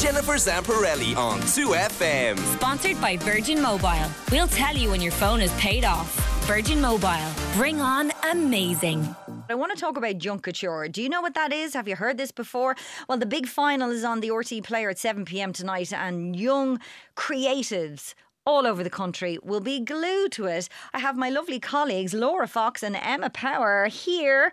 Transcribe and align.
Jennifer 0.00 0.36
Zamparelli 0.36 1.14
on 1.14 1.40
2FM. 1.40 2.38
Sponsored 2.56 2.98
by 3.02 3.18
Virgin 3.18 3.60
Mobile. 3.60 4.10
We'll 4.32 4.48
tell 4.48 4.74
you 4.74 4.88
when 4.92 5.02
your 5.02 5.12
phone 5.12 5.42
is 5.42 5.52
paid 5.58 5.84
off. 5.84 6.16
Virgin 6.46 6.80
Mobile. 6.80 7.30
Bring 7.52 7.82
on 7.82 8.10
amazing. 8.30 9.14
I 9.50 9.54
want 9.54 9.74
to 9.74 9.78
talk 9.78 9.98
about 9.98 10.16
Junk 10.16 10.46
Kouture. 10.46 10.90
Do 10.90 11.02
you 11.02 11.10
know 11.10 11.20
what 11.20 11.34
that 11.34 11.52
is? 11.52 11.74
Have 11.74 11.86
you 11.86 11.96
heard 11.96 12.16
this 12.16 12.32
before? 12.32 12.76
Well, 13.10 13.18
the 13.18 13.26
big 13.26 13.46
final 13.46 13.90
is 13.90 14.02
on 14.02 14.20
the 14.20 14.30
RTÉ 14.30 14.64
Player 14.64 14.88
at 14.88 14.98
7 14.98 15.26
pm 15.26 15.52
tonight, 15.52 15.92
and 15.92 16.34
young 16.34 16.80
creatives 17.14 18.14
all 18.46 18.66
over 18.66 18.82
the 18.82 18.90
country 18.90 19.38
will 19.42 19.60
be 19.60 19.80
glued 19.80 20.32
to 20.32 20.46
it. 20.46 20.68
I 20.94 20.98
have 20.98 21.16
my 21.16 21.28
lovely 21.28 21.60
colleagues 21.60 22.14
Laura 22.14 22.46
Fox 22.46 22.82
and 22.82 22.96
Emma 22.96 23.30
Power 23.30 23.86
here 23.86 24.52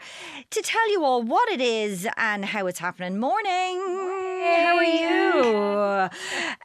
to 0.49 0.61
tell 0.61 0.91
you 0.91 1.03
all 1.03 1.23
what 1.23 1.49
it 1.49 1.61
is 1.61 2.07
and 2.17 2.45
how 2.45 2.67
it's 2.67 2.79
happening. 2.79 3.19
Morning. 3.19 3.75
How 4.47 4.77
are 4.77 4.83
you? 4.83 6.09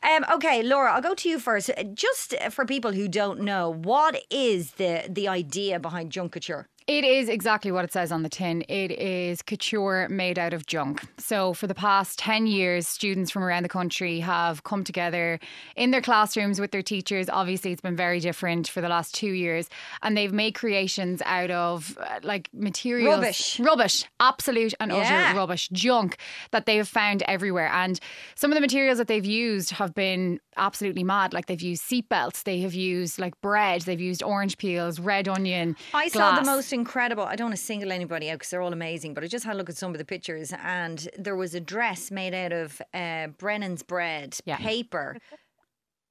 Um, 0.02 0.24
okay, 0.34 0.62
Laura, 0.62 0.92
I'll 0.92 1.02
go 1.02 1.14
to 1.14 1.28
you 1.28 1.38
first. 1.38 1.70
Just 1.94 2.34
for 2.50 2.64
people 2.64 2.92
who 2.92 3.08
don't 3.08 3.40
know, 3.40 3.70
what 3.72 4.22
is 4.30 4.72
the 4.72 5.04
the 5.08 5.28
idea 5.28 5.78
behind 5.78 6.12
Junk 6.12 6.34
Kouture? 6.34 6.66
It 6.86 7.04
is 7.04 7.28
exactly 7.28 7.70
what 7.70 7.84
it 7.84 7.92
says 7.92 8.10
on 8.10 8.22
the 8.22 8.28
tin. 8.28 8.64
It 8.68 8.90
is 8.90 9.42
couture 9.42 10.08
made 10.08 10.38
out 10.38 10.52
of 10.52 10.66
junk. 10.66 11.06
So, 11.18 11.52
for 11.52 11.66
the 11.66 11.74
past 11.74 12.18
10 12.18 12.46
years, 12.46 12.88
students 12.88 13.30
from 13.30 13.44
around 13.44 13.62
the 13.62 13.68
country 13.68 14.20
have 14.20 14.64
come 14.64 14.82
together 14.84 15.38
in 15.76 15.90
their 15.92 16.00
classrooms 16.02 16.60
with 16.60 16.70
their 16.72 16.82
teachers. 16.82 17.28
Obviously, 17.28 17.72
it's 17.72 17.80
been 17.80 17.96
very 17.96 18.20
different 18.20 18.68
for 18.68 18.80
the 18.80 18.88
last 18.88 19.14
two 19.14 19.30
years. 19.32 19.68
And 20.02 20.16
they've 20.16 20.32
made 20.32 20.52
creations 20.54 21.22
out 21.24 21.50
of 21.50 21.96
uh, 22.00 22.20
like 22.22 22.48
materials. 22.52 23.14
Rubbish. 23.16 23.60
Rubbish. 23.60 24.04
Absolute 24.20 24.74
and 24.80 24.90
Yeah. 24.92 25.26
utter 25.28 25.38
rubbish. 25.38 25.68
Junk 25.72 26.16
that 26.50 26.66
they 26.66 26.76
have 26.76 26.88
found 26.88 27.22
everywhere. 27.22 27.68
And 27.72 28.00
some 28.34 28.50
of 28.50 28.56
the 28.56 28.60
materials 28.60 28.98
that 28.98 29.06
they've 29.08 29.24
used 29.24 29.70
have 29.70 29.94
been 29.94 30.40
absolutely 30.56 31.04
mad. 31.04 31.32
Like, 31.32 31.46
they've 31.46 31.60
used 31.62 31.82
seatbelts, 31.84 32.42
they 32.44 32.60
have 32.60 32.74
used 32.74 33.18
like 33.18 33.40
bread, 33.40 33.82
they've 33.82 34.00
used 34.00 34.22
orange 34.22 34.58
peels, 34.58 34.98
red 35.00 35.28
onion. 35.28 35.76
I 35.94 36.08
saw 36.08 36.30
the 36.30 36.42
glass. 36.42 36.46
Incredible. 36.72 37.24
I 37.24 37.36
don't 37.36 37.46
want 37.46 37.56
to 37.56 37.62
single 37.62 37.92
anybody 37.92 38.30
out 38.30 38.34
because 38.34 38.50
they're 38.50 38.62
all 38.62 38.72
amazing, 38.72 39.14
but 39.14 39.24
I 39.24 39.26
just 39.26 39.44
had 39.44 39.54
a 39.54 39.58
look 39.58 39.68
at 39.70 39.76
some 39.76 39.92
of 39.92 39.98
the 39.98 40.04
pictures, 40.04 40.52
and 40.62 41.08
there 41.18 41.36
was 41.36 41.54
a 41.54 41.60
dress 41.60 42.10
made 42.10 42.34
out 42.34 42.52
of 42.52 42.80
uh, 42.94 43.28
Brennan's 43.38 43.82
bread 43.82 44.36
Yeah. 44.44 44.56
paper. 44.56 45.16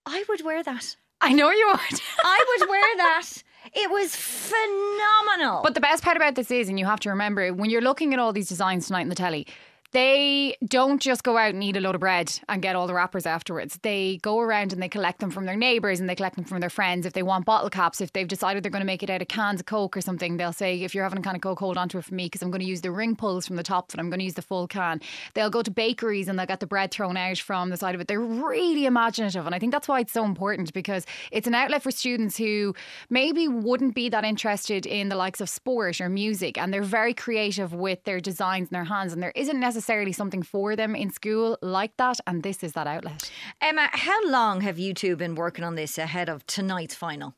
I 0.06 0.24
would 0.30 0.44
wear 0.44 0.64
that. 0.64 0.96
I 1.22 1.34
know 1.34 1.52
you 1.52 1.68
would. 1.68 2.02
I 2.24 2.46
would 2.60 2.70
wear 2.70 2.98
that. 2.98 3.28
It 3.74 3.92
was 3.92 4.16
phenomenal. 4.16 5.62
But 5.64 5.76
the 5.76 5.82
best 5.82 6.04
part 6.04 6.18
about 6.18 6.36
this 6.36 6.50
is, 6.52 6.68
and 6.70 6.80
you 6.80 6.86
have 6.86 7.00
to 7.02 7.10
remember, 7.10 7.54
when 7.54 7.70
you're 7.70 7.82
looking 7.82 8.14
at 8.14 8.20
all 8.20 8.34
these 8.34 8.50
designs 8.50 8.88
tonight 8.88 9.02
in 9.02 9.10
the 9.10 9.16
telly, 9.16 9.46
they 9.92 10.56
don't 10.66 11.02
just 11.02 11.24
go 11.24 11.38
out 11.38 11.54
and 11.54 11.62
eat 11.64 11.76
a 11.76 11.82
load 11.82 11.96
of 11.96 12.02
bread 12.02 12.40
and 12.48 12.62
get 12.62 12.76
all 12.76 12.88
the 12.88 12.94
wrappers 12.94 13.26
afterwards. 13.26 13.78
They 13.82 14.20
go 14.22 14.40
around 14.40 14.72
and 14.72 14.82
they 14.82 14.88
collect 14.88 15.20
them 15.20 15.32
from 15.32 15.46
their 15.46 15.58
neighbours 15.58 16.00
and 16.00 16.10
they 16.10 16.16
collect 16.16 16.38
them 16.38 16.46
from 16.46 16.62
their 16.62 16.70
friends. 16.70 17.06
If 17.06 17.14
they 17.14 17.24
want 17.24 17.46
bottle 17.46 17.70
caps, 17.70 18.00
if 18.00 18.14
they've 18.14 18.28
decided 18.28 18.64
they're 18.64 18.72
going 18.72 18.82
to 18.82 18.86
make 18.86 19.04
it 19.04 19.10
out 19.10 19.22
of 19.22 19.28
cans 19.28 19.60
of 19.60 19.66
Coke 19.66 19.98
or 19.98 20.02
something, 20.02 20.38
they'll 20.38 20.54
say, 20.54 20.82
if 20.82 20.96
you're 20.96 21.04
having 21.04 21.20
a 21.20 21.22
can 21.22 21.36
of 21.36 21.42
Coke, 21.42 21.60
hold 21.60 21.78
on 21.78 21.90
to 21.90 21.98
it 21.98 22.06
for 22.06 22.16
me 22.16 22.28
because 22.28 22.42
I'm 22.42 22.52
going 22.52 22.62
to 22.62 22.68
use 22.68 22.82
the 22.82 22.92
ring 22.92 23.18
pulls 23.18 23.46
from 23.46 23.58
the 23.58 23.64
top 23.64 23.92
and 23.92 24.00
I'm 24.00 24.10
going 24.10 24.20
to 24.20 24.26
use 24.26 24.36
the 24.36 24.42
full 24.42 24.68
can. 24.68 25.02
They'll 25.34 25.50
go 25.50 25.62
to 25.62 25.72
bakeries 25.72 26.30
and 26.30 26.40
they'll 26.40 26.46
get 26.46 26.62
the 26.62 26.68
bread 26.68 26.92
thrown 26.92 27.18
out 27.18 27.40
from 27.40 27.70
the 27.70 27.78
side 27.78 27.94
of 27.94 28.00
it. 28.00 28.08
They're 28.08 28.20
really 28.20 28.86
imaginative. 28.86 29.46
And 29.46 29.54
I 29.54 29.60
think 29.60 29.74
that's 29.74 29.90
why 29.90 30.00
it's 30.00 30.14
so 30.14 30.24
important 30.24 30.74
because 30.74 31.06
it's 31.32 31.48
an 31.48 31.56
outlet 31.56 31.84
for 31.84 31.92
students 31.92 32.38
who 32.38 32.76
maybe 33.10 33.50
wouldn't 33.50 33.96
be 33.96 34.08
that 34.08 34.24
interested 34.24 34.86
in 34.86 35.10
the 35.10 35.16
likes 35.18 35.42
of 35.42 35.50
sport 35.50 36.00
or 36.00 36.08
music. 36.08 36.58
And 36.58 36.74
they're 36.74 36.82
very 36.82 37.14
creative 37.14 37.74
with 37.74 38.04
their 38.06 38.22
designs 38.22 38.70
in 38.70 38.74
their 38.74 38.86
hands. 38.86 39.12
And 39.12 39.22
there 39.22 39.34
isn't 39.36 39.60
necessarily 39.60 39.81
something 39.82 40.44
for 40.44 40.76
them 40.76 40.96
in 40.96 41.12
school 41.12 41.58
like 41.62 41.98
that. 41.98 42.20
And 42.28 42.44
this 42.44 42.64
is 42.64 42.74
that 42.74 42.88
outlet. 42.88 43.32
Emma, 43.60 43.90
how 43.92 44.28
long 44.28 44.62
have 44.62 44.80
you 44.80 44.94
two 44.94 45.16
been 45.16 45.36
working 45.36 45.64
on 45.64 45.76
this 45.76 45.98
ahead 45.98 46.30
of 46.30 46.46
tonight's 46.48 46.96
final? 46.96 47.36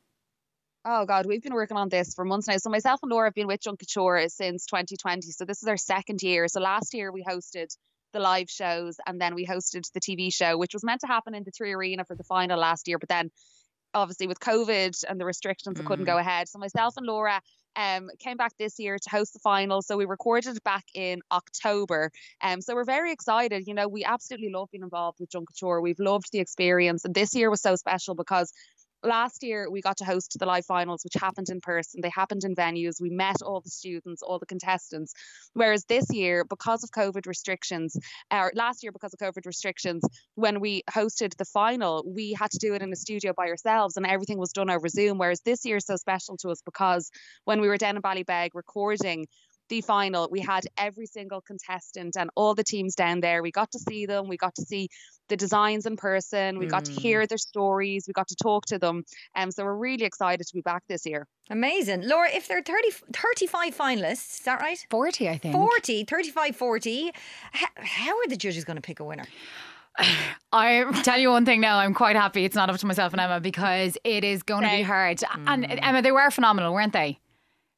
Oh 0.86 1.06
God, 1.06 1.24
we've 1.24 1.42
been 1.42 1.54
working 1.54 1.78
on 1.78 1.88
this 1.88 2.14
for 2.14 2.24
months 2.24 2.46
now. 2.46 2.58
So 2.58 2.68
myself 2.68 3.00
and 3.02 3.10
Laura 3.10 3.28
have 3.28 3.34
been 3.34 3.46
with 3.46 3.62
Junk 3.62 3.80
Kouture 3.80 4.30
since 4.30 4.66
2020. 4.66 5.30
So 5.30 5.44
this 5.44 5.62
is 5.62 5.68
our 5.68 5.78
second 5.78 6.22
year. 6.22 6.46
So 6.48 6.60
last 6.60 6.92
year 6.92 7.10
we 7.10 7.24
hosted 7.24 7.74
the 8.12 8.20
live 8.20 8.50
shows 8.50 8.96
and 9.06 9.20
then 9.20 9.34
we 9.34 9.46
hosted 9.46 9.90
the 9.92 10.00
TV 10.00 10.32
show, 10.32 10.58
which 10.58 10.74
was 10.74 10.84
meant 10.84 11.00
to 11.00 11.06
happen 11.06 11.34
in 11.34 11.42
the 11.42 11.50
Three 11.50 11.72
Arena 11.72 12.04
for 12.04 12.14
the 12.14 12.24
final 12.24 12.58
last 12.58 12.86
year, 12.86 12.98
but 12.98 13.08
then 13.08 13.30
obviously 13.94 14.26
with 14.26 14.40
COVID 14.40 15.04
and 15.08 15.20
the 15.20 15.24
restrictions, 15.24 15.78
it 15.78 15.86
couldn't 15.86 16.04
go 16.04 16.16
mm. 16.16 16.20
ahead. 16.20 16.48
So 16.48 16.58
myself 16.58 16.96
and 16.96 17.06
Laura 17.06 17.40
um 17.76 18.10
came 18.18 18.36
back 18.36 18.52
this 18.58 18.78
year 18.78 18.98
to 18.98 19.10
host 19.10 19.32
the 19.32 19.38
final. 19.38 19.82
So 19.82 19.96
we 19.96 20.04
recorded 20.04 20.62
back 20.64 20.84
in 20.94 21.20
October. 21.30 22.10
Um 22.42 22.60
so 22.60 22.74
we're 22.74 22.84
very 22.84 23.12
excited. 23.12 23.66
You 23.66 23.74
know, 23.74 23.88
we 23.88 24.04
absolutely 24.04 24.50
love 24.50 24.68
being 24.70 24.82
involved 24.82 25.18
with 25.20 25.30
Junk 25.30 25.48
Kouture. 25.52 25.82
We've 25.82 25.98
loved 25.98 26.30
the 26.32 26.40
experience. 26.40 27.04
And 27.04 27.14
this 27.14 27.34
year 27.34 27.50
was 27.50 27.60
so 27.60 27.76
special 27.76 28.14
because 28.14 28.52
last 29.04 29.42
year 29.42 29.70
we 29.70 29.80
got 29.80 29.98
to 29.98 30.04
host 30.04 30.36
the 30.38 30.46
live 30.46 30.66
finals 30.66 31.02
which 31.04 31.14
happened 31.20 31.48
in 31.50 31.60
person. 31.60 32.00
They 32.00 32.10
happened 32.10 32.44
in 32.44 32.54
venues. 32.54 33.00
We 33.00 33.10
met 33.10 33.42
all 33.42 33.60
the 33.60 33.70
students 33.70 34.22
all 34.22 34.38
the 34.38 34.46
contestants. 34.46 35.12
Whereas 35.52 35.84
this 35.84 36.06
year 36.10 36.44
because 36.44 36.82
of 36.82 36.90
covid 36.90 37.26
restrictions 37.26 37.96
or 38.30 38.52
last 38.54 38.82
year 38.82 38.92
because 38.92 39.14
of 39.14 39.20
covid 39.20 39.46
restrictions 39.46 40.02
when 40.34 40.60
we 40.60 40.82
hosted 40.90 41.36
the 41.36 41.44
final 41.44 42.04
we 42.06 42.32
had 42.32 42.50
to 42.50 42.58
do 42.58 42.74
it 42.74 42.82
in 42.82 42.92
a 42.92 42.96
studio 42.96 43.32
by 43.36 43.48
ourselves 43.48 43.96
and 43.96 44.06
everything 44.06 44.38
was 44.38 44.52
done 44.52 44.70
over 44.70 44.88
zoom. 44.88 45.18
Whereas 45.18 45.40
this 45.40 45.64
year 45.64 45.76
is 45.76 45.86
so 45.86 45.96
special 45.96 46.36
to 46.38 46.48
us 46.50 46.62
because 46.64 47.10
when 47.44 47.60
we 47.60 47.68
were 47.68 47.76
down 47.76 47.96
in 47.96 48.02
ballybeg 48.02 48.50
recording 48.54 49.26
the 49.68 49.80
final 49.80 50.28
we 50.30 50.40
had 50.40 50.64
every 50.76 51.06
single 51.06 51.40
contestant 51.40 52.16
and 52.16 52.30
all 52.34 52.54
the 52.54 52.64
teams 52.64 52.94
down 52.94 53.20
there 53.20 53.42
we 53.42 53.50
got 53.50 53.70
to 53.70 53.78
see 53.78 54.06
them 54.06 54.28
we 54.28 54.36
got 54.36 54.54
to 54.54 54.62
see 54.62 54.88
the 55.28 55.36
designs 55.36 55.86
in 55.86 55.96
person 55.96 56.58
we 56.58 56.66
got 56.66 56.84
to 56.84 56.92
hear 56.92 57.26
their 57.26 57.38
stories 57.38 58.04
we 58.06 58.12
got 58.12 58.28
to 58.28 58.36
talk 58.42 58.66
to 58.66 58.78
them 58.78 59.02
um, 59.36 59.50
so 59.50 59.64
we're 59.64 59.74
really 59.74 60.04
excited 60.04 60.46
to 60.46 60.54
be 60.54 60.60
back 60.60 60.82
this 60.88 61.06
year 61.06 61.26
Amazing. 61.50 62.08
Laura, 62.08 62.30
if 62.32 62.48
there 62.48 62.56
are 62.56 62.62
30, 62.62 62.90
35 63.12 63.76
finalists, 63.76 64.38
is 64.38 64.40
that 64.46 64.60
right? 64.60 64.78
40, 64.88 65.28
I 65.28 65.36
think. 65.36 65.52
40, 65.54 66.04
35, 66.04 66.56
40. 66.56 67.12
How, 67.52 67.66
how 67.76 68.16
are 68.18 68.26
the 68.28 68.36
judges 68.38 68.64
going 68.64 68.76
to 68.76 68.80
pick 68.80 68.98
a 68.98 69.04
winner? 69.04 69.26
I 70.52 70.84
tell 71.02 71.18
you 71.18 71.30
one 71.30 71.44
thing 71.44 71.60
now, 71.60 71.76
I'm 71.78 71.92
quite 71.92 72.16
happy 72.16 72.46
it's 72.46 72.56
not 72.56 72.70
up 72.70 72.78
to 72.78 72.86
myself 72.86 73.12
and 73.12 73.20
Emma 73.20 73.40
because 73.40 73.98
it 74.04 74.24
is 74.24 74.42
going 74.42 74.62
to 74.62 74.68
be 74.68 74.74
Okay. 74.76 74.82
hard. 74.82 75.22
And 75.46 75.66
Emma, 75.68 76.00
they 76.00 76.12
were 76.12 76.30
phenomenal, 76.30 76.72
weren't 76.72 76.94
they? 76.94 77.18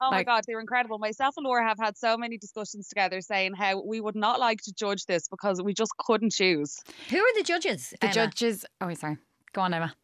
Oh 0.01 0.11
my 0.11 0.25
God, 0.25 0.45
they 0.47 0.55
were 0.55 0.61
incredible. 0.61 0.99
Myself 0.99 1.34
and 1.37 1.45
Laura 1.45 1.67
have 1.67 1.79
had 1.79 1.97
so 1.97 2.19
many 2.19 2.37
discussions 2.37 2.89
together 2.89 3.21
saying 3.21 3.55
how 3.55 3.83
we 3.83 4.01
would 4.01 4.17
not 4.17 4.39
like 4.39 4.61
to 4.62 4.73
judge 4.73 5.07
this 5.07 5.27
because 5.29 5.62
we 5.62 5.73
just 5.73 5.93
couldn't 5.99 6.33
choose. 6.33 6.83
Who 7.09 7.19
are 7.19 7.34
the 7.34 7.43
judges? 7.43 7.95
The 8.01 8.06
Emma? 8.06 8.15
judges. 8.15 8.67
Oh, 8.81 8.93
sorry. 8.95 9.17
Go 9.55 9.62
on, 9.62 9.73
Emma. 9.73 9.95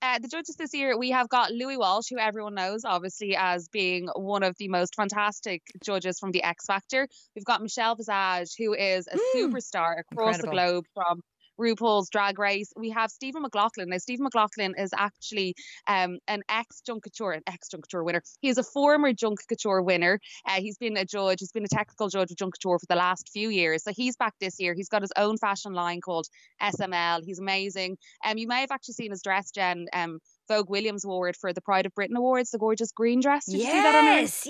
Uh, 0.00 0.18
the 0.18 0.26
judges 0.26 0.56
this 0.56 0.74
year, 0.74 0.98
we 0.98 1.10
have 1.10 1.28
got 1.28 1.52
Louis 1.52 1.76
Walsh, 1.76 2.06
who 2.10 2.18
everyone 2.18 2.54
knows, 2.54 2.84
obviously, 2.84 3.36
as 3.36 3.68
being 3.68 4.08
one 4.16 4.42
of 4.42 4.56
the 4.58 4.66
most 4.66 4.96
fantastic 4.96 5.62
judges 5.84 6.18
from 6.18 6.32
the 6.32 6.42
X 6.42 6.66
Factor. 6.66 7.06
We've 7.36 7.44
got 7.44 7.62
Michelle 7.62 7.94
Visage, 7.94 8.56
who 8.58 8.74
is 8.74 9.06
a 9.06 9.16
superstar 9.36 10.00
across 10.00 10.36
Incredible. 10.36 10.42
the 10.42 10.50
globe 10.50 10.84
from 10.94 11.20
RuPaul's 11.60 12.08
Drag 12.10 12.38
Race. 12.38 12.72
We 12.76 12.90
have 12.90 13.10
Stephen 13.10 13.42
McLaughlin. 13.42 13.88
Now, 13.88 13.98
Stephen 13.98 14.24
McLaughlin 14.24 14.74
is 14.78 14.90
actually 14.96 15.54
um, 15.86 16.18
an 16.28 16.42
ex 16.48 16.80
Junk 16.80 17.04
Kouture, 17.04 17.36
an 17.36 17.42
ex 17.46 17.68
Junk 17.68 17.86
Kouture 17.88 18.04
winner. 18.04 18.22
He 18.40 18.48
is 18.48 18.58
a 18.58 18.62
former 18.62 19.12
Junk 19.12 19.40
Kouture 19.50 19.84
winner. 19.84 20.18
Uh, 20.46 20.60
he's 20.60 20.78
been 20.78 20.96
a 20.96 21.04
judge, 21.04 21.40
he's 21.40 21.52
been 21.52 21.64
a 21.64 21.68
technical 21.68 22.08
judge 22.08 22.30
with 22.30 22.38
Junk 22.38 22.54
Kouture 22.58 22.80
for 22.80 22.86
the 22.88 22.96
last 22.96 23.30
few 23.32 23.48
years. 23.48 23.84
So 23.84 23.92
he's 23.94 24.16
back 24.16 24.34
this 24.40 24.58
year. 24.58 24.74
He's 24.74 24.88
got 24.88 25.02
his 25.02 25.12
own 25.16 25.36
fashion 25.38 25.72
line 25.72 26.00
called 26.00 26.26
SML. 26.60 27.22
He's 27.24 27.38
amazing. 27.38 27.96
Um, 28.24 28.38
you 28.38 28.46
may 28.46 28.60
have 28.60 28.70
actually 28.70 28.94
seen 28.94 29.10
his 29.10 29.22
dress, 29.22 29.50
Jen. 29.50 29.86
Um, 29.92 30.18
Vogue 30.48 30.68
Williams 30.68 31.04
it 31.06 31.36
for 31.36 31.52
the 31.52 31.60
Pride 31.60 31.86
of 31.86 31.94
Britain 31.94 32.16
Awards, 32.16 32.50
the 32.50 32.58
gorgeous 32.58 32.92
green 32.92 33.20
dress. 33.20 33.46
Did 33.46 33.60
you 33.60 33.66
see 33.66 33.72
that 33.72 33.94
on 33.94 34.04
her? 34.04 34.20
Yes, 34.20 34.46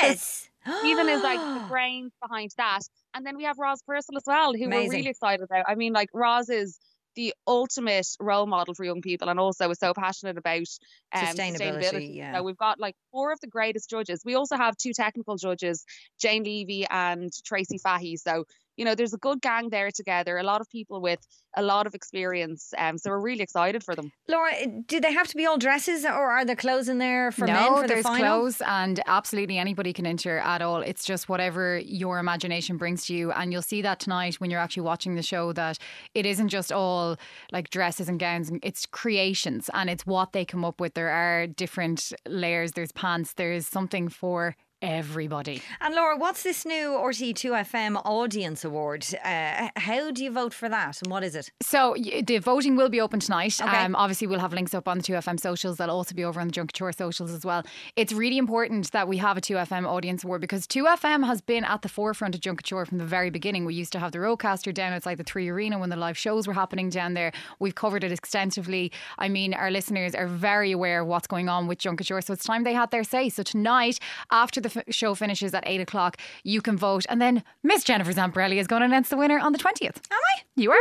yes. 0.00 0.48
Stephen 0.80 1.08
is 1.08 1.22
like 1.22 1.38
the 1.38 1.64
brains 1.68 2.12
behind 2.22 2.50
that. 2.56 2.80
And 3.14 3.24
then 3.24 3.36
we 3.36 3.44
have 3.44 3.58
Roz 3.58 3.80
Purcell 3.86 4.16
as 4.16 4.24
well, 4.26 4.52
who 4.52 4.64
Amazing. 4.64 4.88
we're 4.88 4.92
really 4.96 5.10
excited 5.10 5.42
about. 5.42 5.64
I 5.68 5.76
mean, 5.76 5.92
like 5.92 6.08
Roz 6.12 6.48
is 6.48 6.78
the 7.14 7.34
ultimate 7.46 8.08
role 8.20 8.46
model 8.46 8.74
for 8.74 8.84
young 8.84 9.00
people 9.00 9.28
and 9.28 9.38
also 9.38 9.70
is 9.70 9.78
so 9.78 9.94
passionate 9.94 10.36
about 10.36 10.66
um, 11.12 11.24
Sustainability, 11.24 12.16
yeah. 12.16 12.36
So 12.36 12.42
we've 12.42 12.56
got 12.56 12.80
like 12.80 12.96
four 13.12 13.32
of 13.32 13.40
the 13.40 13.46
greatest 13.46 13.88
judges. 13.88 14.22
We 14.24 14.34
also 14.34 14.56
have 14.56 14.76
two 14.76 14.92
technical 14.92 15.36
judges, 15.36 15.84
Jane 16.20 16.44
Levy 16.44 16.86
and 16.90 17.30
Tracy 17.44 17.78
Fahey. 17.78 18.16
So, 18.16 18.44
you 18.76 18.84
know, 18.84 18.94
there's 18.94 19.14
a 19.14 19.18
good 19.18 19.40
gang 19.40 19.70
there 19.70 19.90
together, 19.90 20.38
a 20.38 20.42
lot 20.42 20.60
of 20.60 20.68
people 20.70 21.00
with 21.00 21.20
a 21.56 21.62
lot 21.62 21.86
of 21.86 21.94
experience. 21.94 22.72
Um, 22.76 22.98
so 22.98 23.10
we're 23.10 23.20
really 23.20 23.42
excited 23.42 23.84
for 23.84 23.94
them. 23.94 24.10
Laura, 24.28 24.52
do 24.86 25.00
they 25.00 25.12
have 25.12 25.28
to 25.28 25.36
be 25.36 25.46
all 25.46 25.58
dresses 25.58 26.04
or 26.04 26.30
are 26.30 26.44
there 26.44 26.56
clothes 26.56 26.88
in 26.88 26.98
there 26.98 27.30
for 27.30 27.46
no, 27.46 27.52
men 27.52 27.74
for 27.74 27.82
the 27.82 27.88
there's 27.88 28.02
final? 28.02 28.20
clothes, 28.20 28.62
and 28.66 29.00
absolutely 29.06 29.58
anybody 29.58 29.92
can 29.92 30.06
enter 30.06 30.38
at 30.38 30.62
all. 30.62 30.82
It's 30.82 31.04
just 31.04 31.28
whatever 31.28 31.78
your 31.78 32.18
imagination 32.18 32.76
brings 32.76 33.06
to 33.06 33.14
you, 33.14 33.32
and 33.32 33.52
you'll 33.52 33.62
see 33.62 33.82
that 33.82 34.00
tonight 34.00 34.40
when 34.40 34.50
you're 34.50 34.60
actually 34.60 34.82
watching 34.82 35.14
the 35.14 35.22
show 35.22 35.52
that 35.52 35.78
it 36.14 36.26
isn't 36.26 36.48
just 36.48 36.72
all 36.72 37.16
like 37.52 37.70
dresses 37.70 38.08
and 38.08 38.18
gowns. 38.18 38.50
It's 38.62 38.86
creations, 38.86 39.70
and 39.72 39.88
it's 39.88 40.06
what 40.06 40.32
they 40.32 40.44
come 40.44 40.64
up 40.64 40.80
with. 40.80 40.94
There 40.94 41.10
are 41.10 41.46
different 41.46 42.12
layers. 42.26 42.72
There's 42.72 42.92
pants. 42.92 43.34
There's 43.34 43.66
something 43.66 44.08
for 44.08 44.56
everybody. 44.84 45.62
And 45.80 45.94
Laura, 45.94 46.16
what's 46.16 46.42
this 46.42 46.66
new 46.66 46.90
RTÉ 46.90 47.32
2FM 47.32 48.02
Audience 48.04 48.64
Award? 48.64 49.06
Uh, 49.24 49.68
how 49.76 50.10
do 50.10 50.22
you 50.22 50.30
vote 50.30 50.52
for 50.52 50.68
that 50.68 51.00
and 51.02 51.10
what 51.10 51.24
is 51.24 51.34
it? 51.34 51.50
So 51.62 51.96
the 51.98 52.38
voting 52.38 52.76
will 52.76 52.90
be 52.90 53.00
open 53.00 53.18
tonight. 53.18 53.58
Okay. 53.60 53.84
Um, 53.84 53.96
obviously, 53.96 54.26
we'll 54.26 54.40
have 54.40 54.52
links 54.52 54.74
up 54.74 54.86
on 54.86 54.98
the 54.98 55.02
2FM 55.02 55.40
socials. 55.40 55.78
They'll 55.78 55.90
also 55.90 56.14
be 56.14 56.24
over 56.24 56.38
on 56.38 56.48
the 56.48 56.52
Junk 56.52 56.72
Kouture 56.72 56.94
socials 56.94 57.32
as 57.32 57.44
well. 57.44 57.62
It's 57.96 58.12
really 58.12 58.36
important 58.36 58.92
that 58.92 59.08
we 59.08 59.16
have 59.16 59.38
a 59.38 59.40
2FM 59.40 59.86
audience 59.86 60.22
award 60.22 60.42
because 60.42 60.66
2FM 60.66 61.26
has 61.26 61.40
been 61.40 61.64
at 61.64 61.80
the 61.80 61.88
forefront 61.88 62.34
of 62.34 62.42
Junk 62.42 62.62
Kouture 62.62 62.86
from 62.86 62.98
the 62.98 63.06
very 63.06 63.30
beginning. 63.30 63.64
We 63.64 63.74
used 63.74 63.92
to 63.92 63.98
have 63.98 64.12
the 64.12 64.18
Roadcaster 64.18 64.74
down 64.74 64.92
outside 64.92 65.16
the 65.16 65.24
Three 65.24 65.48
Arena 65.48 65.78
when 65.78 65.88
the 65.88 65.96
live 65.96 66.18
shows 66.18 66.46
were 66.46 66.52
happening 66.52 66.90
down 66.90 67.14
there. 67.14 67.32
We've 67.58 67.74
covered 67.74 68.04
it 68.04 68.12
extensively. 68.12 68.92
I 69.18 69.28
mean, 69.30 69.54
our 69.54 69.70
listeners 69.70 70.14
are 70.14 70.26
very 70.26 70.72
aware 70.72 71.00
of 71.00 71.06
what's 71.06 71.26
going 71.26 71.48
on 71.48 71.66
with 71.68 71.78
Junk 71.78 72.02
Kouture, 72.02 72.22
so 72.22 72.34
it's 72.34 72.44
time 72.44 72.64
they 72.64 72.74
had 72.74 72.90
their 72.90 73.04
say. 73.04 73.30
So 73.30 73.42
tonight, 73.42 73.98
after 74.30 74.60
the 74.60 74.73
f- 74.76 74.84
show 74.94 75.14
finishes 75.14 75.54
at 75.54 75.62
8 75.66 75.80
o'clock, 75.80 76.16
you 76.42 76.60
can 76.60 76.76
vote. 76.76 77.04
And 77.08 77.20
then 77.20 77.42
Miss 77.62 77.84
Jennifer 77.84 78.12
Zamparelli 78.12 78.56
is 78.56 78.66
going 78.66 78.80
to 78.80 78.86
announce 78.86 79.08
the 79.08 79.16
winner 79.16 79.38
on 79.38 79.52
the 79.52 79.58
20th. 79.58 79.96
Am 80.10 80.18
I? 80.36 80.42
You 80.56 80.70
are. 80.70 80.76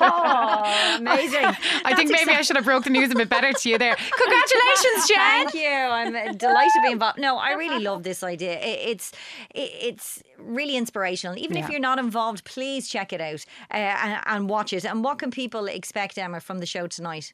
Oh, 0.00 0.96
amazing. 0.98 1.44
I 1.84 1.94
think 1.94 2.10
maybe 2.10 2.32
I 2.32 2.42
should 2.42 2.56
have 2.56 2.64
broke 2.64 2.84
the 2.84 2.90
news 2.90 3.10
a 3.10 3.14
bit 3.14 3.28
better 3.28 3.52
to 3.52 3.68
you 3.68 3.78
there. 3.78 3.94
Congratulations, 4.22 5.08
Jen. 5.08 5.16
Thank 5.18 5.54
you. 5.54 5.68
I'm 5.68 6.14
uh, 6.16 6.32
delighted 6.32 6.72
to 6.74 6.82
be 6.84 6.92
involved. 6.92 7.18
No, 7.18 7.36
I 7.38 7.52
really 7.52 7.82
love 7.82 8.02
this 8.02 8.22
idea. 8.22 8.58
It, 8.58 8.88
it's 8.90 9.12
it, 9.54 9.70
it's 9.80 10.22
really 10.38 10.76
inspirational. 10.76 11.38
Even 11.38 11.56
if 11.56 11.68
you're 11.68 11.80
not 11.80 11.98
involved, 11.98 12.44
please 12.44 12.88
check 12.88 13.12
it 13.12 13.20
out 13.20 13.44
uh, 13.72 13.76
and, 13.76 14.20
and 14.26 14.48
watch 14.48 14.72
it. 14.72 14.84
And 14.84 15.04
what 15.04 15.18
can 15.18 15.30
people 15.30 15.66
expect, 15.66 16.18
Emma, 16.18 16.40
from 16.40 16.58
the 16.58 16.66
show 16.66 16.86
tonight? 16.86 17.32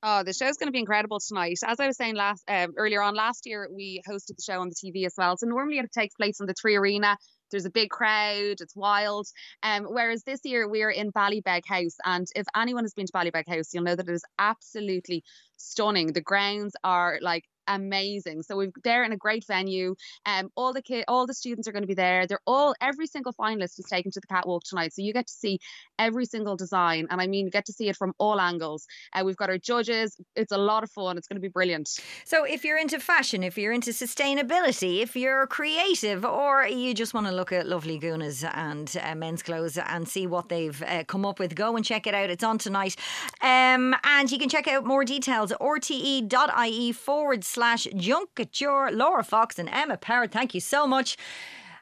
Oh, 0.00 0.22
the 0.22 0.32
show's 0.32 0.56
going 0.56 0.68
to 0.68 0.72
be 0.72 0.78
incredible 0.78 1.18
tonight. 1.18 1.58
As 1.66 1.80
I 1.80 1.88
was 1.88 1.96
saying 1.96 2.14
last 2.14 2.44
um, 2.48 2.74
earlier 2.76 3.02
on 3.02 3.16
last 3.16 3.46
year, 3.46 3.68
we 3.74 4.00
hosted 4.08 4.36
the 4.36 4.42
show 4.42 4.60
on 4.60 4.68
the 4.68 4.74
TV 4.76 5.04
as 5.06 5.14
well. 5.18 5.36
So 5.36 5.46
normally 5.46 5.78
it 5.78 5.90
takes 5.92 6.14
place 6.14 6.38
in 6.38 6.46
the 6.46 6.54
Three 6.54 6.76
Arena. 6.76 7.16
There's 7.50 7.64
a 7.64 7.70
big 7.70 7.90
crowd. 7.90 8.60
It's 8.60 8.76
wild. 8.76 9.26
Um, 9.64 9.84
whereas 9.84 10.22
this 10.22 10.40
year 10.44 10.68
we're 10.68 10.90
in 10.90 11.10
Ballybeg 11.10 11.62
House, 11.66 11.96
and 12.04 12.28
if 12.36 12.46
anyone 12.54 12.84
has 12.84 12.94
been 12.94 13.06
to 13.06 13.12
Ballybeg 13.12 13.48
House, 13.48 13.74
you'll 13.74 13.82
know 13.82 13.96
that 13.96 14.08
it 14.08 14.12
is 14.12 14.24
absolutely 14.38 15.24
stunning. 15.56 16.12
The 16.12 16.20
grounds 16.20 16.76
are 16.84 17.18
like 17.20 17.42
amazing. 17.68 18.42
So 18.42 18.56
we're 18.56 18.72
there 18.82 19.04
in 19.04 19.12
a 19.12 19.16
great 19.16 19.44
venue. 19.46 19.94
Um, 20.26 20.50
all 20.56 20.72
the 20.72 20.82
kid, 20.82 21.04
all 21.06 21.26
the 21.26 21.34
students 21.34 21.68
are 21.68 21.72
going 21.72 21.82
to 21.82 21.88
be 21.88 21.94
there. 21.94 22.26
They're 22.26 22.40
all 22.46 22.74
every 22.80 23.06
single 23.06 23.32
finalist 23.32 23.78
is 23.78 23.86
taken 23.88 24.10
to 24.12 24.20
the 24.20 24.26
catwalk 24.26 24.64
tonight. 24.64 24.92
So 24.94 25.02
you 25.02 25.12
get 25.12 25.26
to 25.26 25.32
see 25.32 25.60
every 25.98 26.24
single 26.24 26.56
design, 26.56 27.06
and 27.10 27.20
I 27.20 27.26
mean, 27.26 27.46
you 27.46 27.50
get 27.50 27.66
to 27.66 27.72
see 27.72 27.88
it 27.88 27.96
from 27.96 28.14
all 28.18 28.40
angles. 28.40 28.86
Uh, 29.12 29.22
we've 29.24 29.36
got 29.36 29.50
our 29.50 29.58
judges. 29.58 30.16
It's 30.34 30.52
a 30.52 30.58
lot 30.58 30.82
of 30.82 30.90
fun. 30.90 31.18
It's 31.18 31.28
going 31.28 31.36
to 31.36 31.40
be 31.40 31.48
brilliant. 31.48 31.88
So, 32.24 32.44
if 32.44 32.64
you're 32.64 32.78
into 32.78 32.98
fashion, 32.98 33.42
if 33.42 33.58
you're 33.58 33.72
into 33.72 33.90
sustainability, 33.90 35.02
if 35.02 35.14
you're 35.14 35.46
creative, 35.46 36.24
or 36.24 36.66
you 36.66 36.94
just 36.94 37.14
want 37.14 37.26
to 37.26 37.32
look 37.32 37.52
at 37.52 37.66
lovely 37.66 38.00
goonas 38.00 38.48
and 38.54 38.96
uh, 39.02 39.14
men's 39.14 39.42
clothes 39.42 39.78
and 39.78 40.08
see 40.08 40.26
what 40.26 40.48
they've 40.48 40.82
uh, 40.82 41.04
come 41.04 41.26
up 41.26 41.38
with, 41.38 41.54
go 41.54 41.76
and 41.76 41.84
check 41.84 42.06
it 42.06 42.14
out. 42.14 42.30
It's 42.30 42.44
on 42.44 42.58
tonight. 42.58 42.96
Um, 43.42 43.94
and 44.04 44.30
you 44.30 44.38
can 44.38 44.48
check 44.48 44.66
out 44.68 44.84
more 44.84 45.04
details 45.04 45.52
rte.ie 45.60 46.92
forward 46.92 47.44
slash 47.44 47.57
junkature. 47.58 48.90
Laura 48.92 49.24
Fox 49.24 49.58
and 49.58 49.68
Emma 49.68 49.96
Power, 49.96 50.26
thank 50.26 50.54
you 50.54 50.60
so 50.60 50.86
much. 50.86 51.16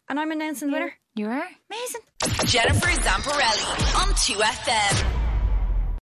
And 0.08 0.19
I'm 0.20 0.31
announcing 0.31 0.69
the 0.69 0.75
winner. 0.75 0.94
You 1.14 1.28
are? 1.28 1.49
Amazing. 1.70 2.00
Jennifer 2.46 2.88
Zamparelli 2.88 4.02
on 4.02 4.14
2FM. 4.14 5.15